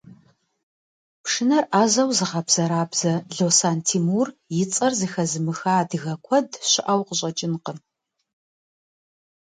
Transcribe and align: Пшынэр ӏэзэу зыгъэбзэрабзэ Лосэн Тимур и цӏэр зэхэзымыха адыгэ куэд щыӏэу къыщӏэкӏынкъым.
Пшынэр 1.23 1.63
ӏэзэу 1.71 2.09
зыгъэбзэрабзэ 2.17 3.13
Лосэн 3.35 3.77
Тимур 3.87 4.27
и 4.59 4.63
цӏэр 4.73 4.93
зэхэзымыха 4.99 5.71
адыгэ 5.81 6.13
куэд 6.25 6.49
щыӏэу 6.69 7.01
къыщӏэкӏынкъым. 7.07 7.79